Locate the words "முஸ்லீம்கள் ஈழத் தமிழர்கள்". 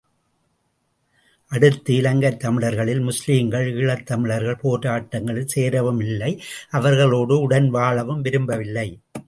3.07-4.59